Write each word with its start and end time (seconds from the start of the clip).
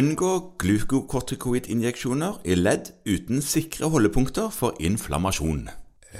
Unngå 0.00 0.32
glukokortikoidinjeksjoner 0.62 2.36
i 2.46 2.54
ledd 2.54 2.92
uten 3.10 3.42
sikre 3.42 3.88
holdepunkter 3.90 4.52
for 4.54 4.76
inflammasjon. 4.78 5.64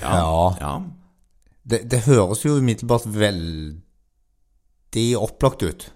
Ja. 0.00 0.16
ja. 0.58 0.72
Det, 1.62 1.84
det 1.92 2.00
høres 2.08 2.42
jo 2.44 2.56
umiddelbart 2.58 3.06
veldig 3.14 5.06
opplagt 5.22 5.63
ut. 5.63 5.87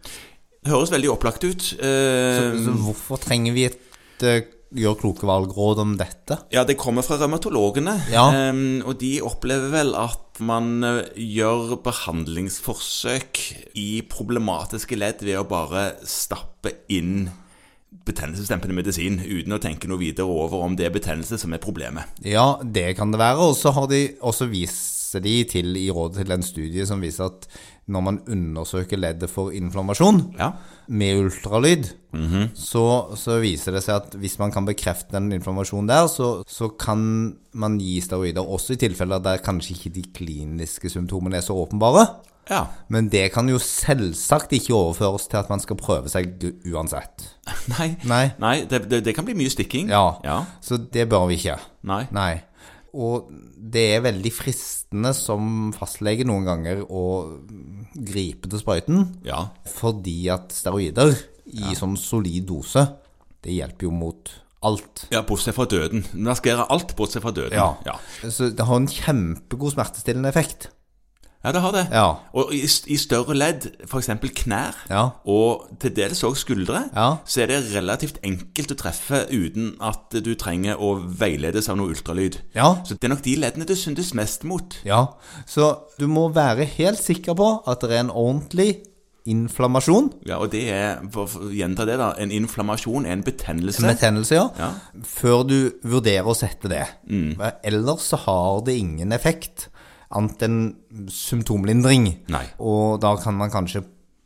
Det 0.64 0.70
høres 0.72 0.92
veldig 0.94 1.10
opplagt 1.12 1.44
ut. 1.44 1.72
Eh, 1.82 2.54
Så 2.62 2.76
hvorfor 2.78 3.16
trenger 3.20 3.52
vi 3.56 3.66
et 3.72 4.22
eh, 4.22 4.46
gjør 4.74 4.96
kloke 5.00 5.28
valg-råd 5.28 5.82
om 5.82 5.94
dette? 6.00 6.38
Ja, 6.54 6.64
det 6.66 6.78
kommer 6.80 7.04
fra 7.06 7.18
revmatologene. 7.20 7.96
Ja. 8.12 8.26
Um, 8.50 8.80
og 8.86 8.98
de 9.02 9.18
opplever 9.24 9.70
vel 9.74 9.94
at 9.98 10.40
man 10.42 10.82
eh, 10.82 11.12
gjør 11.14 11.76
behandlingsforsøk 11.84 13.40
i 13.78 13.88
problematiske 14.10 14.98
ledd 14.98 15.22
ved 15.26 15.38
å 15.38 15.46
bare 15.46 15.92
stappe 16.08 16.74
inn 16.90 17.28
betennelsesdempende 18.04 18.74
medisin 18.76 19.20
uten 19.22 19.54
å 19.56 19.60
tenke 19.62 19.88
noe 19.88 20.00
videre 20.02 20.26
over 20.28 20.64
om 20.66 20.74
det 20.76 20.88
er 20.88 20.94
betennelse 20.96 21.38
som 21.40 21.54
er 21.56 21.62
problemet. 21.62 22.10
Ja, 22.26 22.56
det 22.62 22.96
kan 22.98 23.14
det 23.14 23.20
være. 23.22 23.38
Og 23.50 23.54
så 23.56 23.72
har 23.76 23.86
de 23.90 24.02
også 24.20 24.50
viser 24.50 25.22
de 25.24 25.36
til 25.46 25.76
i 25.78 25.86
rådet 25.94 26.24
til 26.24 26.34
en 26.34 26.42
studie 26.42 26.84
som 26.88 27.00
viser 27.04 27.28
at 27.30 27.46
når 27.86 28.00
man 28.02 28.18
undersøker 28.32 28.96
leddet 28.98 29.28
for 29.30 29.52
inflammasjon 29.54 30.22
Ja. 30.40 30.52
med 30.88 31.20
ultralyd, 31.20 31.90
så, 32.56 32.84
så 33.18 33.38
viser 33.42 33.74
det 33.76 33.82
seg 33.84 33.96
at 33.98 34.14
hvis 34.20 34.38
man 34.40 34.52
kan 34.54 34.64
bekrefte 34.66 35.12
den 35.16 35.32
inflammasjonen 35.36 35.90
der, 35.90 36.06
så, 36.08 36.28
så 36.48 36.68
kan 36.80 37.34
man 37.52 37.76
gi 37.82 37.98
steroider 38.00 38.42
også 38.46 38.74
i 38.76 38.80
tilfeller 38.84 39.20
der 39.22 39.42
kanskje 39.44 39.74
ikke 39.76 39.94
de 39.98 40.04
kliniske 40.16 40.90
symptomene 40.92 41.36
er 41.40 41.44
så 41.46 41.56
åpenbare. 41.58 42.06
Ja. 42.50 42.66
Men 42.92 43.08
det 43.12 43.28
kan 43.32 43.48
jo 43.48 43.58
selvsagt 43.62 44.52
ikke 44.56 44.74
overføres 44.76 45.28
til 45.30 45.38
at 45.40 45.48
man 45.52 45.62
skal 45.62 45.78
prøve 45.80 46.10
seg 46.12 46.34
uansett. 46.70 47.28
Nei, 47.74 47.94
Nei. 48.08 48.24
Nei 48.42 48.56
det, 48.68 48.82
det, 48.90 49.02
det 49.06 49.14
kan 49.16 49.24
bli 49.28 49.36
mye 49.38 49.52
stikking. 49.52 49.88
Ja, 49.92 50.18
ja. 50.24 50.42
så 50.64 50.76
det 50.78 51.06
bør 51.12 51.28
vi 51.30 51.38
ikke. 51.40 51.56
Nei. 51.88 52.02
Nei. 52.14 52.32
Og 52.94 53.30
det 53.74 53.86
er 53.96 54.04
veldig 54.04 54.30
fristende 54.30 55.10
som 55.16 55.72
fastlege 55.74 56.26
noen 56.28 56.44
ganger 56.46 56.84
å 56.86 57.04
gripe 57.94 58.50
til 58.50 58.60
sprøyten, 58.60 59.08
Ja. 59.26 59.48
fordi 59.66 60.28
at 60.30 60.52
steroider 60.54 61.16
i 61.50 61.74
sånn 61.76 61.96
solid 61.98 62.46
dose, 62.48 62.84
det 63.44 63.56
hjelper 63.56 63.88
jo 63.88 63.90
mot 63.92 64.30
alt. 64.64 65.06
ja, 65.12 65.20
bortsett 65.26 65.56
fra 65.56 65.66
døden. 65.68 66.04
Maskerer 66.14 66.70
alt 66.72 66.94
bortsett 66.96 67.24
fra 67.24 67.34
døden. 67.36 67.52
Ja. 67.58 67.74
ja. 67.84 67.98
Så 68.30 68.48
det 68.54 68.64
har 68.64 68.78
en 68.80 68.88
kjempegod 68.88 69.74
smertestillende 69.74 70.30
effekt. 70.30 70.70
Ja, 71.44 71.52
det 71.52 71.60
har 71.60 71.72
det. 71.76 71.82
Ja. 71.92 72.06
Og 72.32 72.54
i, 72.56 72.62
i 72.64 72.96
større 72.96 73.34
ledd, 73.36 73.66
f.eks. 73.84 74.08
knær, 74.40 74.74
Ja. 74.90 75.02
og 75.28 75.66
til 75.80 75.92
dels 75.94 76.22
òg 76.24 76.36
skuldre, 76.40 76.84
Ja. 76.96 77.16
så 77.26 77.42
er 77.42 77.46
det 77.52 77.74
relativt 77.74 78.18
enkelt 78.24 78.72
å 78.72 78.78
treffe 78.80 79.26
uten 79.30 79.74
at 79.80 80.10
du 80.24 80.34
trenger 80.40 80.76
å 80.80 80.94
veiledes 81.20 81.68
av 81.68 81.76
noe 81.76 81.92
ultralyd. 81.92 82.40
Ja. 82.54 82.74
Så 82.84 82.94
det 82.96 83.04
er 83.04 83.14
nok 83.14 83.22
de 83.22 83.36
leddene 83.36 83.66
det 83.68 83.76
syndes 83.78 84.14
mest 84.14 84.42
mot. 84.44 84.78
Ja, 84.84 85.06
så 85.46 85.74
du 86.00 86.06
må 86.08 86.30
være 86.32 86.64
helt 86.64 86.98
sikker 87.04 87.34
på 87.36 87.52
at 87.68 87.80
det 87.84 87.92
er 87.92 88.00
en 88.06 88.10
ordentlig 88.10 88.78
inflammasjon. 89.26 90.10
Ja, 90.28 90.36
Og 90.42 90.50
det 90.52 90.64
er, 90.70 90.98
for 91.12 91.24
å 91.46 91.50
gjenta 91.54 91.86
det, 91.88 91.96
da, 92.00 92.10
en 92.20 92.30
inflammasjon 92.34 93.06
er 93.08 93.12
en 93.16 93.22
betennelse. 93.24 93.80
En 93.84 93.94
Betennelse, 93.94 94.34
ja. 94.36 94.48
Ja. 94.60 94.70
Før 95.08 95.44
du 95.48 95.56
vurderer 95.82 96.28
å 96.28 96.36
sette 96.36 96.68
det. 96.68 96.82
Ellers 97.64 98.08
så 98.12 98.18
har 98.26 98.60
det 98.66 98.76
ingen 98.80 99.12
effekt, 99.16 99.68
annet 100.18 100.46
enn 100.46 100.58
symptomlindring. 101.12 102.08
Nei. 102.32 102.46
Og 102.62 103.00
da 103.02 103.14
kan 103.20 103.36
man 103.38 103.52
kanskje 103.52 103.84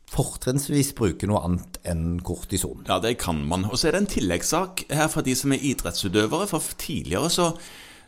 fortrinnsvis 0.09 0.93
bruke 0.97 1.27
noe 1.29 1.41
annet 1.45 1.77
enn 1.87 2.19
kortison. 2.25 2.81
Ja, 2.87 2.99
det 3.03 3.17
kan 3.21 3.43
man. 3.47 3.67
Og 3.69 3.77
så 3.77 3.89
er 3.89 3.97
det 3.97 4.03
en 4.03 4.13
tilleggssak 4.15 4.87
her 4.89 5.11
for 5.11 5.25
de 5.25 5.35
som 5.37 5.53
er 5.53 5.65
idrettsutøvere. 5.71 6.49
For 6.49 6.79
tidligere 6.81 7.29
så, 7.33 7.51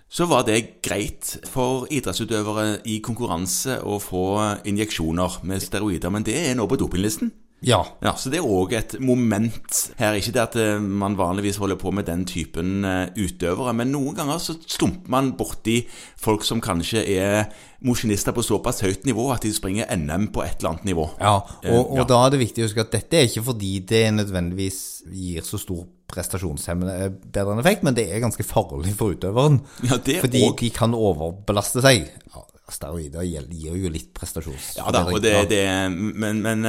så 0.09 0.28
var 0.29 0.47
det 0.47 0.81
greit 0.85 1.35
for 1.50 1.85
idrettsutøvere 1.94 2.81
i 2.89 3.00
konkurranse 3.06 3.79
å 3.85 4.00
få 4.01 4.25
injeksjoner 4.69 5.41
med 5.47 5.63
steroider, 5.63 6.13
men 6.13 6.25
det 6.27 6.38
er 6.41 6.57
nå 6.57 6.67
på 6.69 6.79
dopinglisten. 6.81 7.33
Ja. 7.61 7.83
Ja, 8.01 8.16
Så 8.17 8.31
det 8.33 8.39
er 8.39 8.47
òg 8.49 8.72
et 8.73 8.95
moment 8.99 9.91
her. 9.99 10.16
Ikke 10.17 10.31
det 10.33 10.41
at 10.41 10.55
eh, 10.57 10.79
man 10.81 11.13
vanligvis 11.19 11.59
holder 11.61 11.77
på 11.77 11.91
med 11.94 12.07
den 12.09 12.23
typen 12.25 12.83
eh, 12.85 13.11
utøvere, 13.22 13.73
men 13.77 13.91
noen 13.94 14.16
ganger 14.17 14.39
så 14.41 14.55
stumper 14.66 15.09
man 15.13 15.33
borti 15.38 15.83
folk 16.17 16.41
som 16.47 16.61
kanskje 16.61 17.03
er 17.19 17.51
mosjonister 17.85 18.33
på 18.33 18.41
såpass 18.45 18.81
høyt 18.85 19.05
nivå 19.05 19.27
at 19.33 19.41
de 19.45 19.53
springer 19.53 19.85
NM 19.97 20.27
på 20.33 20.41
et 20.45 20.57
eller 20.59 20.73
annet 20.75 20.89
nivå. 20.89 21.09
ja. 21.21 21.35
Og, 21.38 21.47
Eh, 21.61 21.77
og 21.77 21.97
ja. 22.01 22.03
da 22.09 22.19
er 22.25 22.29
det 22.33 22.39
viktig 22.41 22.63
å 22.63 22.67
huske 22.69 22.81
at 22.81 22.91
dette 22.97 23.17
er 23.21 23.27
ikke 23.29 23.44
fordi 23.51 23.73
det 23.85 24.03
nødvendigvis 24.17 24.81
gir 25.13 25.41
så 25.45 25.57
stor 25.61 25.85
prestasjonshemmende 26.11 27.59
effekt, 27.61 27.83
men 27.83 27.94
det 27.95 28.09
er 28.11 28.19
ganske 28.23 28.44
farlig 28.44 28.95
for 28.97 29.13
utøveren. 29.16 29.61
Ja, 29.85 29.97
det 29.97 30.21
fordi 30.25 30.44
og- 30.50 30.57
de 30.59 30.69
kan 30.69 30.94
overbelaste 30.97 31.81
seg. 31.81 32.09
Ja, 32.33 32.44
steroider 32.71 33.23
gir 33.27 33.47
gir 33.51 33.75
jo 33.75 33.89
litt 33.91 34.13
prestasjons... 34.16 34.77
Ja 34.77 34.91
da, 34.95 35.01
og 35.11 35.21
det, 35.21 35.33
det 35.51 35.63
Men, 35.91 36.41
men 36.41 36.61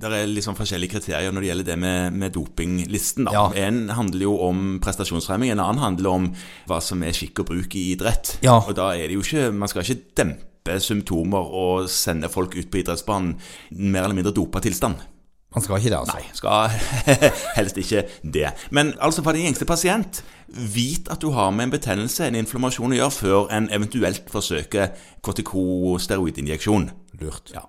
det 0.00 0.10
er 0.16 0.30
liksom 0.30 0.56
forskjellige 0.56 0.94
kriterier 0.94 1.32
når 1.34 1.44
det 1.44 1.50
gjelder 1.50 1.68
det 1.70 1.78
med, 1.82 2.16
med 2.16 2.32
dopinglisten. 2.34 3.28
da. 3.28 3.34
Ja. 3.36 3.44
En 3.66 3.82
handler 3.96 4.24
jo 4.24 4.36
om 4.46 4.78
prestasjonsfremming, 4.82 5.52
en 5.52 5.62
annen 5.62 5.82
handler 5.82 6.10
om 6.10 6.28
hva 6.70 6.80
som 6.84 7.04
er 7.04 7.16
skikk 7.16 7.42
og 7.44 7.50
bruk 7.52 7.76
i 7.76 7.90
idrett. 7.92 8.38
Ja. 8.44 8.58
Og 8.62 8.74
da 8.78 8.92
er 8.96 9.10
det 9.10 9.18
jo 9.18 9.24
ikke 9.24 9.50
Man 9.52 9.68
skal 9.70 9.84
ikke 9.84 10.14
dempe 10.20 10.76
symptomer 10.80 11.52
og 11.56 11.88
sende 11.92 12.28
folk 12.32 12.56
ut 12.56 12.68
på 12.70 12.80
idrettsbanen 12.82 13.36
mer 13.70 14.04
eller 14.04 14.16
mindre 14.16 14.34
dopa 14.36 14.62
tilstand. 14.64 15.00
Man 15.50 15.64
skal 15.64 15.80
ikke 15.80 15.90
det, 15.90 15.98
altså. 15.98 16.14
Nei, 16.14 16.28
skal 16.38 16.70
helst 17.58 17.80
ikke 17.80 18.04
det. 18.22 18.52
Men 18.70 18.92
altså 19.02 19.24
for 19.26 19.34
den 19.34 19.48
gjengse 19.48 19.66
pasient, 19.66 20.22
vit 20.46 21.10
at 21.10 21.22
du 21.22 21.32
har 21.34 21.50
med 21.50 21.66
en 21.66 21.74
betennelse, 21.74 22.28
en 22.28 22.38
inflammasjon 22.38 22.94
å 22.94 23.00
gjøre, 23.00 23.16
før 23.16 23.50
en 23.56 23.66
eventuelt 23.74 24.30
forsøker 24.30 24.94
kortikosteroidinjeksjon. 25.26 26.90
Lurt. 27.20 27.50
Ja. 27.56 27.66